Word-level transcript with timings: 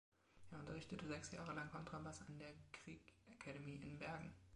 Er 0.49 0.57
unterrichtete 0.57 1.05
sechs 1.05 1.31
Jahre 1.31 1.53
lang 1.53 1.69
Kontrabass 1.69 2.21
an 2.27 2.39
der 2.39 2.51
Grieg 2.83 3.01
Academy 3.33 3.75
in 3.83 3.99
Bergen. 3.99 4.33